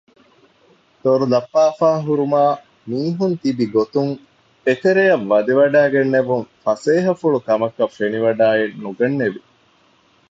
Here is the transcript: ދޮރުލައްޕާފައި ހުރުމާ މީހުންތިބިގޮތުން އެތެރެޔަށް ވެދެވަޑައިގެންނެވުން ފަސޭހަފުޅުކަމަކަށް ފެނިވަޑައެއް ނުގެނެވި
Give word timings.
ދޮރުލައްޕާފައި 1.01 1.99
ހުރުމާ 2.07 2.41
މީހުންތިބިގޮތުން 2.89 4.13
އެތެރެޔަށް 4.65 5.25
ވެދެވަޑައިގެންނެވުން 5.31 6.45
ފަސޭހަފުޅުކަމަކަށް 6.63 7.95
ފެނިވަޑައެއް 7.97 8.75
ނުގެނެވި 8.83 9.41